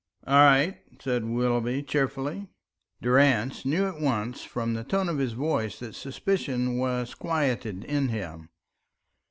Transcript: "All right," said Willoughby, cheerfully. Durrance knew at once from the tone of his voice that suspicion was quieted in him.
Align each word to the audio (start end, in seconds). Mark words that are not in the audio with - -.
"All 0.25 0.37
right," 0.43 0.77
said 0.99 1.25
Willoughby, 1.25 1.83
cheerfully. 1.83 2.47
Durrance 3.03 3.65
knew 3.65 3.85
at 3.85 4.01
once 4.01 4.41
from 4.43 4.73
the 4.73 4.83
tone 4.83 5.07
of 5.07 5.19
his 5.19 5.33
voice 5.33 5.77
that 5.77 5.93
suspicion 5.93 6.79
was 6.79 7.13
quieted 7.13 7.83
in 7.83 8.07
him. 8.07 8.49